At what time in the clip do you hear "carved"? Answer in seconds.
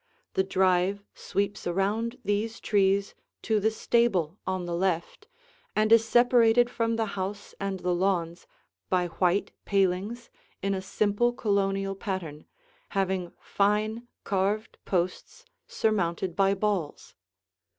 14.23-14.79